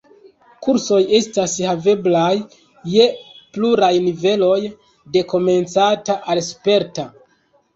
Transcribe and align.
Kursoj 0.67 1.01
estas 1.17 1.53
haveblaj 1.71 2.31
je 2.93 3.07
pluraj 3.59 3.91
niveloj, 4.09 4.59
de 5.19 5.25
komencanta 5.35 6.17
al 6.35 6.43
sperta. 6.49 7.07